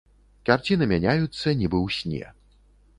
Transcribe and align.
Карціны 0.49 0.89
мяняюцца, 0.93 1.55
нібы 1.63 1.77
ў 1.85 1.87
сне. 2.01 2.25